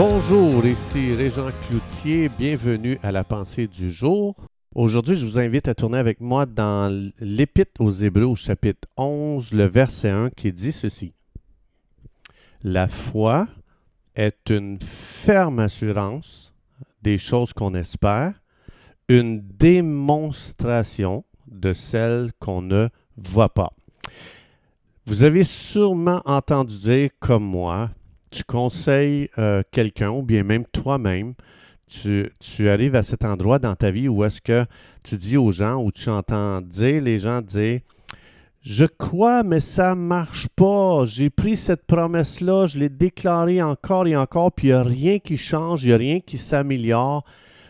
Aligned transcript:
Bonjour, 0.00 0.64
ici 0.64 1.12
Régent 1.12 1.50
Cloutier, 1.66 2.28
bienvenue 2.28 3.00
à 3.02 3.10
la 3.10 3.24
pensée 3.24 3.66
du 3.66 3.90
jour. 3.90 4.36
Aujourd'hui, 4.72 5.16
je 5.16 5.26
vous 5.26 5.40
invite 5.40 5.66
à 5.66 5.74
tourner 5.74 5.98
avec 5.98 6.20
moi 6.20 6.46
dans 6.46 7.10
l'Épître 7.18 7.80
aux 7.80 7.90
Hébreux 7.90 8.36
chapitre 8.36 8.86
11, 8.96 9.52
le 9.54 9.64
verset 9.64 10.10
1 10.10 10.30
qui 10.30 10.52
dit 10.52 10.70
ceci. 10.70 11.14
La 12.62 12.86
foi 12.86 13.48
est 14.14 14.50
une 14.50 14.78
ferme 14.80 15.58
assurance 15.58 16.54
des 17.02 17.18
choses 17.18 17.52
qu'on 17.52 17.74
espère, 17.74 18.40
une 19.08 19.40
démonstration 19.40 21.24
de 21.48 21.72
celles 21.72 22.30
qu'on 22.38 22.62
ne 22.62 22.88
voit 23.16 23.52
pas. 23.52 23.72
Vous 25.06 25.24
avez 25.24 25.42
sûrement 25.42 26.22
entendu 26.24 26.78
dire, 26.78 27.10
comme 27.18 27.42
moi, 27.42 27.90
tu 28.30 28.44
conseilles 28.44 29.28
euh, 29.38 29.62
quelqu'un 29.70 30.10
ou 30.10 30.22
bien 30.22 30.42
même 30.42 30.64
toi-même, 30.66 31.34
tu, 31.86 32.30
tu, 32.38 32.68
arrives 32.68 32.94
à 32.94 33.02
cet 33.02 33.24
endroit 33.24 33.58
dans 33.58 33.74
ta 33.74 33.90
vie 33.90 34.08
où 34.08 34.24
est-ce 34.24 34.40
que 34.40 34.64
tu 35.02 35.16
dis 35.16 35.36
aux 35.36 35.52
gens, 35.52 35.82
ou 35.82 35.90
tu 35.90 36.10
entends 36.10 36.60
dire 36.60 37.02
les 37.02 37.18
gens 37.18 37.40
dire, 37.40 37.80
je 38.60 38.84
crois, 38.84 39.42
mais 39.42 39.60
ça 39.60 39.94
ne 39.94 40.00
marche 40.00 40.48
pas. 40.48 41.04
J'ai 41.06 41.30
pris 41.30 41.56
cette 41.56 41.86
promesse-là, 41.86 42.66
je 42.66 42.78
l'ai 42.78 42.90
déclarée 42.90 43.62
encore 43.62 44.06
et 44.06 44.16
encore, 44.16 44.52
puis 44.52 44.68
il 44.68 44.72
n'y 44.72 44.76
a 44.76 44.82
rien 44.82 45.18
qui 45.18 45.38
change, 45.38 45.84
il 45.84 45.88
n'y 45.88 45.94
a 45.94 45.96
rien 45.96 46.20
qui 46.20 46.36
s'améliore. 46.36 47.24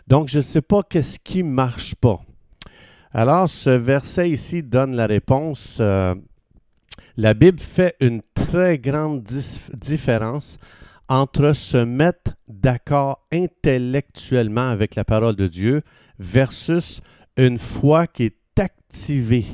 Donc, 0.09 0.29
je 0.29 0.39
ne 0.39 0.43
sais 0.43 0.63
pas 0.63 0.83
qu'est-ce 0.83 1.19
qui 1.21 1.45
ne 1.45 1.51
marche 1.51 1.95
pas. 1.95 2.21
Alors, 3.13 3.49
ce 3.49 3.71
verset 3.71 4.31
ici 4.31 4.63
donne 4.63 4.97
la 4.97 5.07
réponse. 5.07 5.79
Euh, 5.81 6.15
la 7.17 7.35
Bible 7.35 7.61
fait 7.61 7.95
une 8.01 8.23
très 8.47 8.79
grande 8.79 9.23
différence 9.75 10.59
entre 11.09 11.53
se 11.55 11.77
mettre 11.79 12.33
d'accord 12.49 13.27
intellectuellement 13.33 14.69
avec 14.71 14.95
la 14.95 15.05
parole 15.05 15.37
de 15.37 15.47
Dieu 15.47 15.83
versus 16.19 17.01
une 17.37 17.59
foi 17.59 18.07
qui 18.07 18.25
est 18.25 18.59
activée 18.59 19.47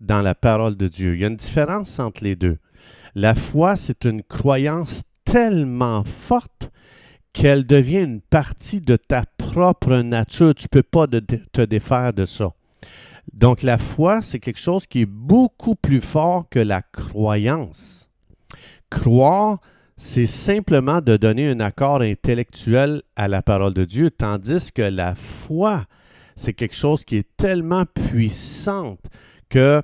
dans 0.00 0.22
la 0.22 0.34
parole 0.34 0.76
de 0.76 0.88
Dieu. 0.88 1.14
Il 1.14 1.20
y 1.20 1.24
a 1.24 1.28
une 1.28 1.36
différence 1.36 1.98
entre 1.98 2.24
les 2.24 2.36
deux. 2.36 2.58
La 3.14 3.34
foi, 3.34 3.76
c'est 3.76 4.04
une 4.04 4.22
croyance 4.22 5.02
tellement 5.24 6.04
forte 6.04 6.70
qu'elle 7.32 7.66
devient 7.66 8.02
une 8.02 8.20
partie 8.20 8.80
de 8.80 8.96
ta 8.96 9.24
propre 9.36 9.96
nature. 9.96 10.54
Tu 10.54 10.64
ne 10.64 10.80
peux 10.80 10.82
pas 10.82 11.06
te 11.06 11.64
défaire 11.64 12.12
de 12.12 12.24
ça. 12.24 12.52
Donc 13.32 13.62
la 13.62 13.78
foi, 13.78 14.22
c'est 14.22 14.40
quelque 14.40 14.60
chose 14.60 14.86
qui 14.86 15.02
est 15.02 15.06
beaucoup 15.06 15.74
plus 15.74 16.00
fort 16.00 16.48
que 16.48 16.58
la 16.58 16.82
croyance. 16.82 17.97
Croire, 18.90 19.60
c'est 19.96 20.26
simplement 20.26 21.00
de 21.00 21.16
donner 21.16 21.48
un 21.48 21.60
accord 21.60 22.02
intellectuel 22.02 23.02
à 23.16 23.28
la 23.28 23.42
parole 23.42 23.74
de 23.74 23.84
Dieu, 23.84 24.10
tandis 24.10 24.72
que 24.72 24.82
la 24.82 25.14
foi, 25.14 25.84
c'est 26.36 26.52
quelque 26.52 26.76
chose 26.76 27.04
qui 27.04 27.16
est 27.16 27.36
tellement 27.36 27.84
puissante 27.84 29.00
que 29.48 29.82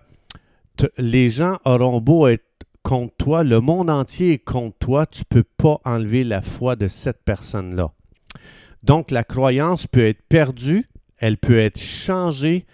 les 0.99 1.29
gens 1.29 1.59
auront 1.65 2.01
beau 2.01 2.27
être 2.29 2.45
contre 2.83 3.17
toi, 3.17 3.43
le 3.45 3.61
monde 3.61 3.91
entier 3.91 4.35
est 4.35 4.39
contre 4.39 4.77
toi, 4.79 5.07
tu 5.07 5.23
ne 5.23 5.41
peux 5.41 5.49
pas 5.57 5.81
enlever 5.85 6.23
la 6.23 6.43
foi 6.43 6.77
de 6.77 6.87
cette 6.87 7.25
personne-là. 7.25 7.91
Donc 8.83 9.11
la 9.11 9.25
croyance 9.25 9.87
peut 9.87 10.07
être 10.07 10.23
perdue, 10.29 10.87
elle 11.19 11.39
peut 11.39 11.59
être 11.59 11.81
changée 11.81 12.67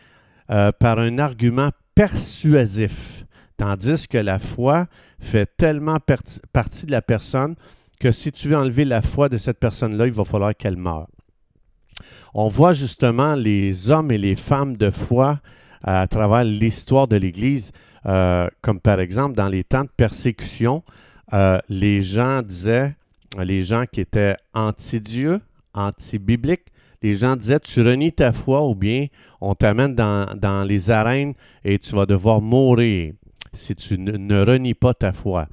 euh, 0.50 0.72
par 0.72 0.98
un 0.98 1.18
argument 1.18 1.70
persuasif, 1.94 3.19
tandis 3.60 4.08
que 4.08 4.16
la 4.16 4.38
foi 4.38 4.86
fait 5.20 5.44
tellement 5.58 5.98
partie 6.54 6.86
de 6.86 6.90
la 6.90 7.02
personne 7.02 7.56
que 8.00 8.10
si 8.10 8.32
tu 8.32 8.48
veux 8.48 8.56
enlever 8.56 8.86
la 8.86 9.02
foi 9.02 9.28
de 9.28 9.36
cette 9.36 9.58
personne-là, 9.58 10.06
il 10.06 10.14
va 10.14 10.24
falloir 10.24 10.56
qu'elle 10.56 10.78
meure. 10.78 11.08
On 12.32 12.48
voit 12.48 12.72
justement 12.72 13.34
les 13.34 13.90
hommes 13.90 14.10
et 14.12 14.16
les 14.16 14.34
femmes 14.34 14.78
de 14.78 14.90
foi 14.90 15.40
à 15.82 16.06
travers 16.06 16.42
l'histoire 16.42 17.06
de 17.06 17.16
l'Église, 17.16 17.72
euh, 18.06 18.48
comme 18.62 18.80
par 18.80 18.98
exemple 18.98 19.36
dans 19.36 19.48
les 19.48 19.62
temps 19.62 19.84
de 19.84 19.90
persécution, 19.94 20.82
euh, 21.34 21.58
les 21.68 22.00
gens 22.00 22.40
disaient, 22.40 22.96
les 23.38 23.62
gens 23.62 23.84
qui 23.84 24.00
étaient 24.00 24.38
anti-Dieu, 24.54 25.38
anti-bibliques, 25.74 26.72
les 27.02 27.12
gens 27.12 27.36
disaient 27.36 27.60
tu 27.60 27.82
renies 27.82 28.12
ta 28.12 28.32
foi 28.32 28.66
ou 28.66 28.74
bien 28.74 29.08
on 29.42 29.54
t'amène 29.54 29.94
dans, 29.94 30.66
les 30.66 30.90
arènes 30.90 31.34
et 31.62 31.78
tu 31.78 31.94
vas 31.94 32.06
devoir 32.06 32.40
mourir 32.40 33.12
si 33.52 33.74
tu 33.74 33.98
ne, 33.98 34.44
renies 34.44 34.74
pas 34.74 34.94
ta 34.94 35.12
foi. 35.12 35.48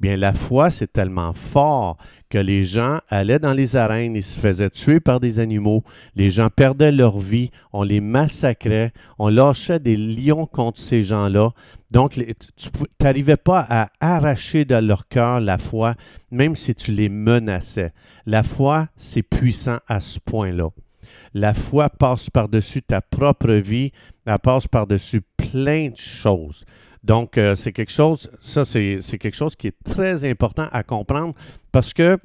Bien, 0.00 0.16
la 0.16 0.32
foi, 0.32 0.70
c'est 0.70 0.92
tellement 0.92 1.32
fort 1.32 1.96
que 2.30 2.38
les 2.38 2.62
gens 2.62 3.00
allaient 3.08 3.40
dans 3.40 3.52
les 3.52 3.74
arènes, 3.74 4.14
ils 4.14 4.22
se 4.22 4.38
faisaient 4.38 4.70
tuer 4.70 5.00
par 5.00 5.18
des 5.18 5.40
animaux, 5.40 5.82
les 6.14 6.30
gens 6.30 6.50
perdaient 6.50 6.92
leur 6.92 7.18
vie, 7.18 7.50
on 7.72 7.82
les 7.82 8.00
massacrait, 8.00 8.92
on 9.18 9.28
lâchait 9.28 9.80
des 9.80 9.96
lions 9.96 10.46
contre 10.46 10.78
ces 10.78 11.02
gens-là. 11.02 11.50
Donc, 11.90 12.12
tu 12.12 12.70
n'arrivais 13.00 13.36
pas 13.36 13.66
à 13.68 13.90
arracher 13.98 14.64
de 14.64 14.76
leur 14.76 15.08
cœur 15.08 15.40
la 15.40 15.58
foi, 15.58 15.94
même 16.30 16.54
si 16.54 16.76
tu 16.76 16.92
les 16.92 17.08
menaçais. 17.08 17.90
La 18.24 18.44
foi, 18.44 18.88
c'est 18.96 19.22
puissant 19.22 19.78
à 19.88 20.00
ce 20.00 20.20
point-là. 20.20 20.68
La 21.34 21.54
foi 21.54 21.88
passe 21.88 22.30
par-dessus 22.30 22.82
ta 22.82 23.00
propre 23.00 23.52
vie, 23.52 23.92
elle 24.26 24.38
passe 24.38 24.66
par-dessus 24.66 25.22
plein 25.36 25.88
de 25.90 25.96
choses. 25.96 26.64
Donc, 27.04 27.38
euh, 27.38 27.56
c'est 27.56 27.72
quelque 27.72 27.92
chose, 27.92 28.30
ça, 28.40 28.64
c'est 28.64 29.00
quelque 29.18 29.36
chose 29.36 29.56
qui 29.56 29.68
est 29.68 29.76
très 29.84 30.28
important 30.28 30.68
à 30.72 30.82
comprendre 30.82 31.34
parce 31.72 31.92
que 31.92 32.18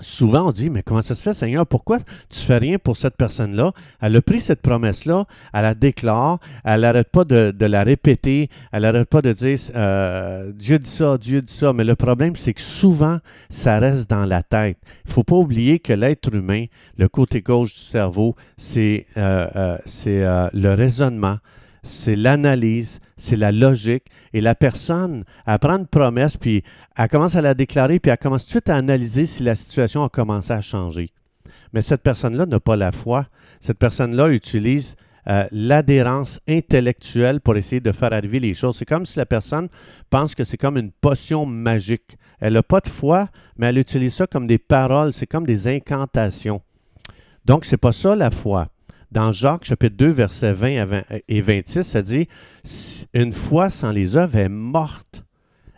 souvent 0.00 0.48
on 0.48 0.52
dit, 0.52 0.70
mais 0.70 0.82
comment 0.82 1.02
ça 1.02 1.14
se 1.14 1.22
fait, 1.22 1.34
Seigneur, 1.34 1.66
pourquoi 1.66 1.98
tu 2.28 2.40
fais 2.40 2.58
rien 2.58 2.78
pour 2.78 2.96
cette 2.96 3.16
personne-là? 3.16 3.72
Elle 4.00 4.16
a 4.16 4.22
pris 4.22 4.40
cette 4.40 4.60
promesse-là, 4.60 5.26
elle 5.54 5.62
la 5.62 5.74
déclare, 5.74 6.38
elle 6.64 6.82
n'arrête 6.82 7.08
pas 7.10 7.24
de, 7.24 7.52
la 7.58 7.82
répéter, 7.82 8.50
elle 8.72 8.82
n'arrête 8.82 9.08
pas 9.08 9.22
de 9.22 9.32
dire, 9.32 9.58
euh, 9.74 10.52
Dieu 10.52 10.78
dit 10.78 10.90
ça, 10.90 11.18
Dieu 11.18 11.42
dit 11.42 11.52
ça, 11.52 11.72
mais 11.72 11.84
le 11.84 11.96
problème, 11.96 12.36
c'est 12.36 12.54
que 12.54 12.60
souvent, 12.60 13.18
ça 13.48 13.78
reste 13.78 14.08
dans 14.10 14.24
la 14.24 14.42
tête. 14.42 14.78
Il 15.04 15.08
ne 15.08 15.12
faut 15.14 15.24
pas 15.24 15.36
oublier 15.36 15.78
que 15.78 15.92
l'être 15.92 16.32
humain, 16.34 16.66
le 16.98 17.08
côté 17.08 17.40
gauche 17.40 17.74
du 17.74 17.80
cerveau, 17.80 18.36
c'est 18.56 19.06
euh, 19.16 19.78
le 19.96 20.74
raisonnement, 20.74 21.38
c'est 21.86 22.16
l'analyse, 22.16 23.00
c'est 23.16 23.36
la 23.36 23.52
logique. 23.52 24.04
Et 24.32 24.40
la 24.40 24.54
personne, 24.54 25.24
elle 25.46 25.58
prend 25.58 25.78
une 25.78 25.86
promesse, 25.86 26.36
puis 26.36 26.62
elle 26.96 27.08
commence 27.08 27.36
à 27.36 27.40
la 27.40 27.54
déclarer, 27.54 27.98
puis 27.98 28.10
elle 28.10 28.18
commence 28.18 28.42
tout 28.42 28.48
de 28.48 28.50
suite 28.52 28.68
à 28.68 28.76
analyser 28.76 29.26
si 29.26 29.42
la 29.42 29.54
situation 29.54 30.04
a 30.04 30.08
commencé 30.08 30.52
à 30.52 30.60
changer. 30.60 31.10
Mais 31.72 31.82
cette 31.82 32.02
personne-là 32.02 32.46
n'a 32.46 32.60
pas 32.60 32.76
la 32.76 32.92
foi. 32.92 33.26
Cette 33.60 33.78
personne-là 33.78 34.28
utilise 34.30 34.96
euh, 35.28 35.46
l'adhérence 35.50 36.40
intellectuelle 36.48 37.40
pour 37.40 37.56
essayer 37.56 37.80
de 37.80 37.92
faire 37.92 38.12
arriver 38.12 38.38
les 38.38 38.54
choses. 38.54 38.76
C'est 38.76 38.84
comme 38.84 39.06
si 39.06 39.18
la 39.18 39.26
personne 39.26 39.68
pense 40.08 40.34
que 40.34 40.44
c'est 40.44 40.56
comme 40.56 40.76
une 40.78 40.92
potion 40.92 41.46
magique. 41.46 42.16
Elle 42.38 42.52
n'a 42.52 42.62
pas 42.62 42.80
de 42.80 42.88
foi, 42.88 43.28
mais 43.56 43.66
elle 43.66 43.78
utilise 43.78 44.14
ça 44.14 44.26
comme 44.26 44.46
des 44.46 44.58
paroles, 44.58 45.12
c'est 45.12 45.26
comme 45.26 45.46
des 45.46 45.66
incantations. 45.66 46.62
Donc, 47.44 47.64
ce 47.64 47.72
n'est 47.72 47.78
pas 47.78 47.92
ça 47.92 48.14
la 48.14 48.30
foi. 48.30 48.68
Dans 49.12 49.32
Jacques 49.32 49.64
chapitre 49.64 49.96
2, 49.96 50.10
versets 50.10 50.52
20 50.52 51.02
et 51.28 51.40
26, 51.40 51.82
ça 51.84 52.02
dit 52.02 52.28
Une 53.14 53.32
foi 53.32 53.70
sans 53.70 53.92
les 53.92 54.16
œuvres 54.16 54.36
est 54.36 54.48
morte. 54.48 55.24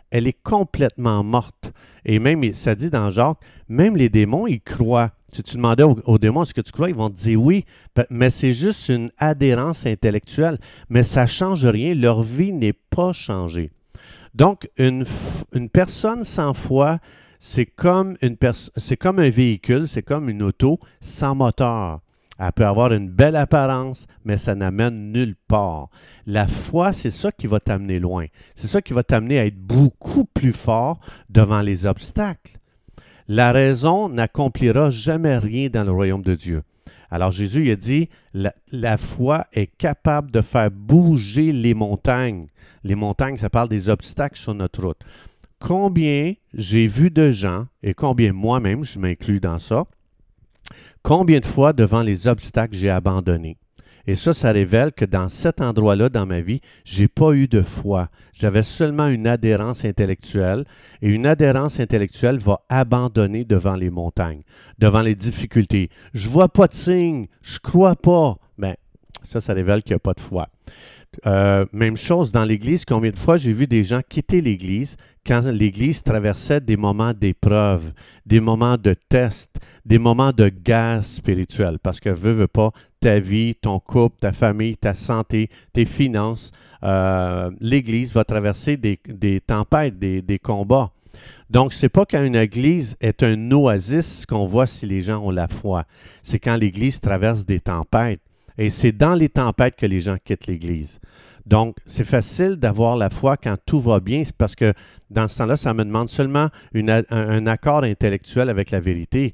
Elle 0.09 0.27
est 0.27 0.41
complètement 0.41 1.23
morte. 1.23 1.71
Et 2.05 2.17
même, 2.17 2.53
ça 2.53 2.73
dit 2.73 2.89
dans 2.89 3.11
Jacques, 3.11 3.37
même 3.67 3.95
les 3.95 4.09
démons, 4.09 4.47
ils 4.47 4.61
croient. 4.61 5.11
Si 5.31 5.43
tu 5.43 5.57
demandais 5.57 5.83
aux, 5.83 6.17
démons 6.17 6.41
est-ce 6.41 6.55
que 6.55 6.61
tu 6.61 6.71
crois, 6.71 6.89
ils 6.89 6.95
vont 6.95 7.11
te 7.11 7.17
dire 7.17 7.39
oui, 7.39 7.65
mais 8.09 8.31
c'est 8.31 8.53
juste 8.53 8.89
une 8.89 9.11
adhérence 9.19 9.85
intellectuelle. 9.85 10.57
Mais 10.89 11.03
ça 11.03 11.23
ne 11.23 11.27
change 11.27 11.65
rien. 11.65 11.93
Leur 11.93 12.23
vie 12.23 12.51
n'est 12.51 12.73
pas 12.73 13.13
changée. 13.13 13.69
Donc, 14.33 14.69
une, 14.77 15.05
personne 15.71 16.23
sans 16.23 16.55
foi, 16.55 16.97
c'est 17.39 17.65
comme 17.67 18.17
un 18.21 19.29
véhicule, 19.29 19.87
c'est 19.87 20.03
comme 20.03 20.29
une 20.29 20.41
auto 20.41 20.79
sans 20.99 21.35
moteur. 21.35 22.01
Elle 22.39 22.53
peut 22.53 22.65
avoir 22.65 22.93
une 22.93 23.09
belle 23.09 23.35
apparence, 23.35 24.07
mais 24.23 24.37
ça 24.37 24.55
n'amène 24.55 25.11
nulle 25.11 25.35
part. 25.47 25.89
La 26.25 26.47
foi, 26.47 26.93
c'est 26.93 27.11
ça 27.11 27.33
qui 27.33 27.47
va 27.47 27.59
t'amener 27.59 27.99
loin. 27.99 28.27
C'est 28.55 28.67
ça 28.67 28.81
qui 28.81 28.93
va 28.93 29.03
t'amener 29.03 29.39
à 29.39 29.45
être 29.45 29.59
beaucoup 29.59 30.23
plus 30.23 30.53
fort 30.53 30.99
devant 31.29 31.61
les 31.61 31.85
obstacles. 31.85 32.57
La 33.27 33.51
raison 33.51 34.07
n'accomplira 34.07 34.89
jamais 34.89 35.37
rien 35.37 35.69
dans 35.69 35.83
le 35.83 35.91
royaume 35.91 36.23
de 36.23 36.33
Dieu. 36.33 36.63
Alors 37.11 37.31
Jésus 37.31 37.69
a 37.71 37.75
dit, 37.75 38.07
la, 38.33 38.53
la, 38.71 38.97
foi 38.97 39.45
est 39.51 39.67
capable 39.77 40.31
de 40.31 40.41
faire 40.41 40.71
bouger 40.71 41.51
les 41.51 41.73
montagnes. 41.73 42.47
Les 42.83 42.95
montagnes, 42.95 43.37
ça 43.37 43.49
parle 43.49 43.69
des 43.69 43.89
obstacles 43.89 44.37
sur 44.37 44.53
notre 44.53 44.85
route. 44.85 45.01
Combien 45.59 46.33
j'ai 46.53 46.87
vu 46.87 47.09
de 47.09 47.31
gens, 47.31 47.65
et 47.83 47.93
combien 47.93 48.31
moi-même, 48.31 48.85
je 48.85 48.97
m'inclus 48.97 49.39
dans 49.39 49.59
ça, 49.59 49.85
Combien 51.03 51.39
de 51.39 51.45
fois 51.45 51.73
devant 51.73 52.01
les 52.01 52.27
obstacles 52.27 52.75
j'ai 52.75 52.89
abandonné? 52.89 53.57
Et 54.09 54.15
ça, 54.15 54.33
ça 54.33 54.51
révèle 54.51 54.91
que 54.91 55.05
dans 55.05 55.29
cet 55.29 55.61
endroit-là 55.61 56.09
dans 56.09 56.25
ma 56.25 56.41
vie, 56.41 56.61
j'ai 56.83 57.07
pas 57.07 57.33
eu 57.33 57.47
de 57.47 57.61
foi. 57.61 58.09
J'avais 58.33 58.63
seulement 58.63 59.07
une 59.07 59.27
adhérence 59.27 59.85
intellectuelle. 59.85 60.65
Et 61.03 61.09
une 61.09 61.27
adhérence 61.27 61.79
intellectuelle 61.79 62.39
va 62.39 62.61
abandonner 62.69 63.45
devant 63.45 63.75
les 63.75 63.91
montagnes, 63.91 64.41
devant 64.79 65.01
les 65.01 65.13
difficultés. 65.13 65.91
Je 66.15 66.27
vois 66.27 66.49
pas 66.49 66.65
de 66.65 66.73
signe, 66.73 67.27
je 67.43 67.59
crois 67.59 67.95
pas. 67.95 68.37
Ben, 68.57 68.75
ça, 69.21 69.41
ça 69.41 69.53
révèle 69.53 69.83
qu'il 69.83 69.93
n'y 69.93 69.97
a 69.97 69.99
pas 69.99 70.13
de 70.13 70.21
foi. 70.21 70.47
Euh, 71.25 71.65
même 71.73 71.97
chose 71.97 72.31
dans 72.31 72.45
l'Église, 72.45 72.85
combien 72.85 73.11
de 73.11 73.17
fois 73.17 73.37
j'ai 73.37 73.51
vu 73.51 73.67
des 73.67 73.83
gens 73.83 74.01
quitter 74.07 74.41
l'Église 74.41 74.95
quand 75.25 75.41
l'Église 75.45 76.03
traversait 76.03 76.61
des 76.61 76.77
moments 76.77 77.13
d'épreuve, 77.13 77.91
des 78.25 78.39
moments 78.39 78.77
de 78.77 78.93
test, 79.09 79.59
des 79.85 79.97
moments 79.97 80.31
de 80.31 80.49
gaz 80.49 81.05
spirituel, 81.05 81.77
parce 81.81 81.99
que 81.99 82.09
veux, 82.09 82.31
veux 82.31 82.47
pas, 82.47 82.71
ta 82.99 83.19
vie, 83.19 83.55
ton 83.55 83.79
couple, 83.79 84.17
ta 84.19 84.31
famille, 84.31 84.77
ta 84.77 84.93
santé, 84.93 85.49
tes 85.73 85.85
finances, 85.85 86.51
euh, 86.83 87.51
l'Église 87.59 88.13
va 88.13 88.23
traverser 88.23 88.77
des, 88.77 88.97
tempêtes, 89.41 89.99
des, 89.99 90.39
combats. 90.39 90.91
Donc, 91.49 91.73
c'est 91.73 91.89
pas 91.89 92.05
quand 92.05 92.23
une 92.23 92.35
église 92.35 92.95
est 93.01 93.23
un 93.23 93.51
oasis 93.51 94.25
qu'on 94.25 94.45
voit 94.45 94.67
si 94.67 94.85
les 94.85 95.01
gens 95.01 95.23
ont 95.25 95.31
la 95.31 95.47
foi. 95.47 95.85
C'est 96.21 96.39
quand 96.39 96.55
l'église 96.55 97.01
traverse 97.01 97.45
des 97.45 97.59
tempêtes. 97.59 98.21
Et 98.59 98.69
c'est 98.69 98.91
dans 98.91 99.15
les 99.15 99.29
tempêtes 99.29 99.77
que 99.77 99.85
les 99.85 100.01
gens 100.01 100.17
quittent 100.21 100.45
l'Église. 100.45 100.99
Donc, 101.45 101.77
c'est 101.85 102.03
facile 102.03 102.57
d'avoir 102.57 102.97
la 102.97 103.09
foi 103.09 103.37
quand 103.37 103.55
tout 103.65 103.79
va 103.79 104.01
bien, 104.01 104.23
parce 104.37 104.53
que 104.53 104.73
dans 105.09 105.29
ce 105.29 105.37
temps-là, 105.37 105.55
ça 105.55 105.73
me 105.73 105.85
demande 105.85 106.09
seulement 106.09 106.49
un, 106.75 107.47
accord 107.47 107.85
intellectuel 107.85 108.49
avec 108.49 108.69
la 108.71 108.81
vérité. 108.81 109.33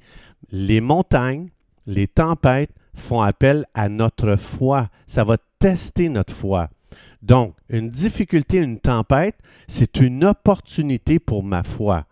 Les 0.51 0.79
montagnes, 0.79 1.47
les 1.87 2.07
tempêtes 2.07 2.69
font 2.93 3.19
appel 3.19 3.65
à 3.73 3.89
notre 3.89 4.35
foi. 4.35 4.89
Ça 5.07 5.23
va 5.23 5.37
tester 5.57 6.07
notre 6.07 6.33
foi. 6.33 6.69
Donc, 7.23 7.55
une 7.67 7.89
difficulté, 7.89 8.59
une 8.59 8.79
tempête, 8.79 9.37
c'est 9.67 9.99
une 9.99 10.23
opportunité 10.23 11.17
pour 11.17 11.43
ma 11.43 11.63
foi 11.63 12.05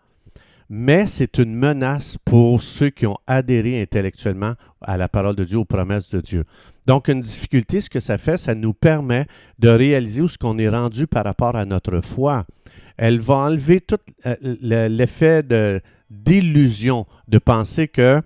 mais 0.68 1.06
c'est 1.06 1.38
une 1.38 1.54
menace 1.54 2.16
pour 2.24 2.62
ceux 2.62 2.90
qui 2.90 3.06
ont 3.06 3.18
adhéré 3.26 3.80
intellectuellement 3.80 4.54
à 4.80 4.96
la 4.96 5.08
parole 5.08 5.36
de 5.36 5.44
Dieu, 5.44 5.58
aux 5.58 5.64
promesses 5.64 6.10
de 6.10 6.20
Dieu. 6.20 6.44
Donc, 6.86 7.08
une 7.08 7.20
difficulté, 7.20 7.80
ce 7.80 7.88
que 7.88 8.00
ça 8.00 8.18
fait, 8.18 8.36
ça 8.36 8.54
nous 8.54 8.74
permet 8.74 9.26
de 9.58 9.68
réaliser 9.68 10.22
où 10.22 10.28
ce 10.28 10.38
qu'on 10.38 10.58
est 10.58 10.68
rendu 10.68 11.06
par 11.06 11.24
rapport 11.24 11.56
à 11.56 11.64
notre 11.64 12.00
foi. 12.00 12.44
Elle 12.96 13.20
va 13.20 13.34
enlever 13.34 13.80
tout 13.80 13.98
euh, 14.26 14.36
l'effet 14.88 15.42
d'illusion, 16.10 17.06
de, 17.26 17.38
penser 17.38 17.88
que 17.88 18.22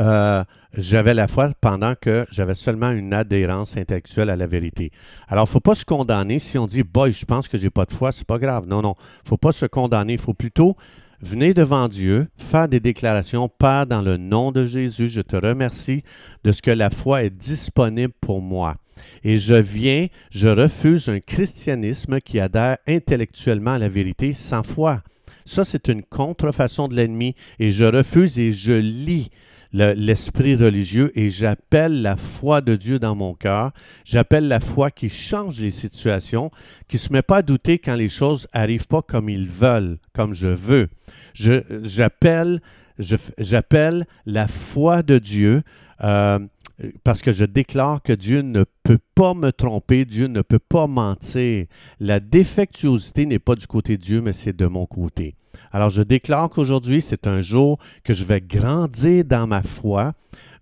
euh, 0.00 0.44
j'avais 0.76 1.14
la 1.14 1.26
foi 1.26 1.52
pendant 1.60 1.94
que 1.94 2.26
j'avais 2.30 2.54
seulement 2.54 2.90
une 2.90 3.14
adhérence 3.14 3.76
intellectuelle 3.76 4.28
à 4.28 4.36
la 4.36 4.46
vérité. 4.46 4.90
Alors, 5.28 5.44
il 5.44 5.48
ne 5.48 5.52
faut 5.52 5.60
pas 5.60 5.74
se 5.74 5.84
condamner 5.84 6.38
si 6.38 6.58
on 6.58 6.66
dit, 6.66 6.82
boy, 6.82 7.12
je 7.12 7.24
pense 7.24 7.48
que 7.48 7.56
j'ai 7.56 7.70
pas 7.70 7.84
de 7.86 7.92
foi, 7.92 8.12
c'est 8.12 8.26
pas 8.26 8.38
grave. 8.38 8.66
Non, 8.66 8.82
non, 8.82 8.94
il 8.98 9.24
ne 9.24 9.28
faut 9.28 9.38
pas 9.38 9.52
se 9.52 9.66
condamner. 9.66 10.14
Il 10.14 10.20
faut 10.20 10.34
plutôt 10.34 10.76
Venez 11.22 11.54
devant 11.54 11.88
Dieu, 11.88 12.28
faire 12.36 12.68
des 12.68 12.78
déclarations, 12.78 13.48
Père, 13.48 13.86
dans 13.86 14.02
le 14.02 14.18
nom 14.18 14.52
de 14.52 14.66
Jésus, 14.66 15.08
je 15.08 15.22
te 15.22 15.36
remercie 15.36 16.02
de 16.44 16.52
ce 16.52 16.60
que 16.60 16.70
la 16.70 16.90
foi 16.90 17.24
est 17.24 17.30
disponible 17.30 18.12
pour 18.20 18.42
moi. 18.42 18.76
Et 19.24 19.38
je 19.38 19.54
viens, 19.54 20.08
je 20.30 20.48
refuse 20.48 21.08
un 21.08 21.20
christianisme 21.20 22.20
qui 22.20 22.38
adhère 22.38 22.76
intellectuellement 22.86 23.72
à 23.72 23.78
la 23.78 23.88
vérité 23.88 24.34
sans 24.34 24.62
foi. 24.62 25.02
Ça, 25.46 25.64
c'est 25.64 25.88
une 25.88 26.02
contrefaçon 26.02 26.86
de 26.88 26.94
l'ennemi 26.94 27.34
et 27.58 27.70
je 27.70 27.84
refuse 27.84 28.38
et 28.38 28.52
je 28.52 28.72
lis 28.72 29.30
l'esprit 29.72 30.54
religieux 30.56 31.12
et 31.14 31.30
j'appelle 31.30 32.02
la 32.02 32.16
foi 32.16 32.60
de 32.60 32.76
Dieu 32.76 32.98
dans 32.98 33.14
mon 33.14 33.34
cœur. 33.34 33.72
J'appelle 34.04 34.48
la 34.48 34.60
foi 34.60 34.90
qui 34.90 35.10
change 35.10 35.60
les 35.60 35.70
situations, 35.70 36.50
qui 36.88 36.96
ne 36.96 37.00
se 37.00 37.12
met 37.12 37.22
pas 37.22 37.38
à 37.38 37.42
douter 37.42 37.78
quand 37.78 37.94
les 37.94 38.08
choses 38.08 38.46
n'arrivent 38.54 38.88
pas 38.88 39.02
comme 39.02 39.28
ils 39.28 39.48
veulent, 39.48 39.98
comme 40.12 40.34
je 40.34 40.48
veux. 40.48 40.88
J'appelle 41.34 42.60
j'appelle 43.38 44.06
la 44.24 44.48
foi 44.48 45.02
de 45.02 45.18
Dieu 45.18 45.62
euh, 46.02 46.38
parce 47.04 47.22
que 47.22 47.32
je 47.32 47.44
déclare 47.44 48.02
que 48.02 48.12
Dieu 48.12 48.42
ne 48.42 48.64
peut 48.82 48.98
pas 49.14 49.34
me 49.34 49.50
tromper, 49.50 50.04
Dieu 50.04 50.26
ne 50.26 50.42
peut 50.42 50.58
pas 50.58 50.86
mentir. 50.86 51.66
La 52.00 52.20
défectuosité 52.20 53.26
n'est 53.26 53.38
pas 53.38 53.54
du 53.54 53.66
côté 53.66 53.96
de 53.96 54.02
Dieu, 54.02 54.20
mais 54.20 54.32
c'est 54.32 54.56
de 54.56 54.66
mon 54.66 54.86
côté. 54.86 55.34
Alors 55.72 55.90
je 55.90 56.02
déclare 56.02 56.50
qu'aujourd'hui, 56.50 57.02
c'est 57.02 57.26
un 57.26 57.40
jour 57.40 57.78
que 58.04 58.14
je 58.14 58.24
vais 58.24 58.40
grandir 58.40 59.24
dans 59.24 59.46
ma 59.46 59.62
foi. 59.62 60.12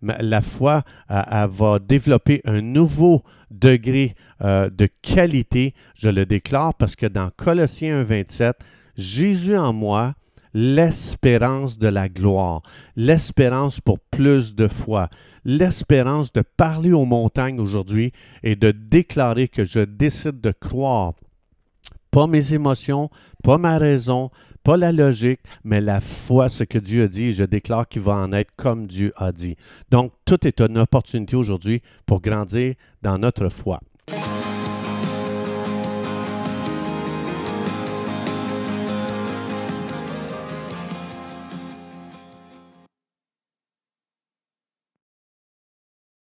La 0.02 0.42
foi 0.42 0.82
va 1.08 1.78
développer 1.78 2.42
un 2.44 2.60
nouveau 2.60 3.22
degré 3.50 4.14
euh, 4.42 4.68
de 4.70 4.88
qualité. 5.02 5.74
Je 5.94 6.08
le 6.08 6.26
déclare 6.26 6.74
parce 6.74 6.96
que 6.96 7.06
dans 7.06 7.30
Colossiens 7.36 8.00
1, 8.00 8.04
27, 8.04 8.56
Jésus 8.96 9.56
en 9.56 9.72
moi, 9.72 10.14
l'espérance 10.54 11.78
de 11.78 11.88
la 11.88 12.08
gloire, 12.08 12.62
l'espérance 12.96 13.80
pour 13.80 13.98
plus 13.98 14.54
de 14.54 14.68
foi, 14.68 15.10
l'espérance 15.44 16.32
de 16.32 16.42
parler 16.42 16.92
aux 16.92 17.04
montagnes 17.04 17.60
aujourd'hui 17.60 18.12
et 18.42 18.56
de 18.56 18.70
déclarer 18.70 19.48
que 19.48 19.64
je 19.64 19.80
décide 19.80 20.40
de 20.40 20.52
croire 20.52 21.14
pas 22.12 22.28
mes 22.28 22.54
émotions, 22.54 23.10
pas 23.42 23.58
ma 23.58 23.76
raison, 23.76 24.30
pas 24.62 24.76
la 24.76 24.92
logique, 24.92 25.40
mais 25.64 25.80
la 25.80 26.00
foi, 26.00 26.48
ce 26.48 26.62
que 26.62 26.78
Dieu 26.78 27.02
a 27.02 27.08
dit, 27.08 27.32
je 27.32 27.42
déclare 27.42 27.88
qu'il 27.88 28.02
va 28.02 28.14
en 28.14 28.32
être 28.32 28.52
comme 28.56 28.86
Dieu 28.86 29.12
a 29.16 29.32
dit. 29.32 29.56
Donc, 29.90 30.12
tout 30.24 30.46
est 30.46 30.60
une 30.60 30.78
opportunité 30.78 31.34
aujourd'hui 31.34 31.82
pour 32.06 32.20
grandir 32.20 32.74
dans 33.02 33.18
notre 33.18 33.48
foi. 33.48 33.80